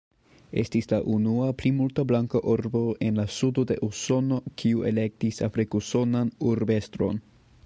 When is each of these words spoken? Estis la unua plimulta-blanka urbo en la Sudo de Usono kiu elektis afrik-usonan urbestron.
Estis 0.61 0.87
la 0.93 0.97
unua 1.15 1.49
plimulta-blanka 1.59 2.41
urbo 2.55 2.81
en 3.09 3.21
la 3.21 3.27
Sudo 3.37 3.67
de 3.73 3.79
Usono 3.91 4.43
kiu 4.63 4.85
elektis 4.95 5.45
afrik-usonan 5.51 6.35
urbestron. 6.55 7.27